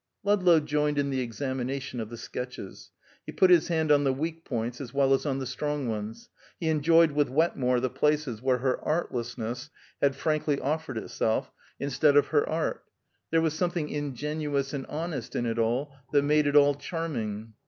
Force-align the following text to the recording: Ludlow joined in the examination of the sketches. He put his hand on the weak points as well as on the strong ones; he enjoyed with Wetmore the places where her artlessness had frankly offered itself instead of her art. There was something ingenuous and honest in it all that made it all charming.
Ludlow 0.23 0.59
joined 0.59 0.97
in 0.97 1.11
the 1.11 1.19
examination 1.21 1.99
of 1.99 2.09
the 2.09 2.17
sketches. 2.17 2.89
He 3.27 3.31
put 3.31 3.51
his 3.51 3.67
hand 3.67 3.91
on 3.91 4.03
the 4.03 4.11
weak 4.11 4.43
points 4.45 4.81
as 4.81 4.95
well 4.95 5.13
as 5.13 5.27
on 5.27 5.37
the 5.37 5.45
strong 5.45 5.87
ones; 5.89 6.27
he 6.59 6.69
enjoyed 6.69 7.11
with 7.11 7.29
Wetmore 7.29 7.79
the 7.79 7.89
places 7.91 8.41
where 8.41 8.57
her 8.57 8.81
artlessness 8.83 9.69
had 10.01 10.15
frankly 10.15 10.59
offered 10.59 10.97
itself 10.97 11.51
instead 11.79 12.17
of 12.17 12.29
her 12.29 12.49
art. 12.49 12.83
There 13.29 13.41
was 13.41 13.53
something 13.53 13.89
ingenuous 13.89 14.73
and 14.73 14.87
honest 14.87 15.35
in 15.35 15.45
it 15.45 15.59
all 15.59 15.93
that 16.11 16.23
made 16.23 16.47
it 16.47 16.55
all 16.55 16.73
charming. 16.73 17.53